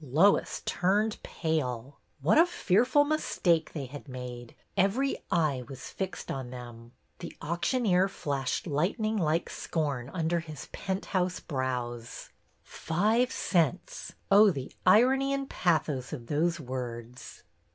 [0.03, 1.99] Lois turned pale.
[2.21, 4.55] What a fearful mistake they had made!
[4.75, 6.93] Every eye was fixed on them.
[7.19, 12.31] The auctioneer flashed lightning like scorn under his penthouse brows."
[12.63, 17.43] Five cents!" Oh, the irony and pathos of those words!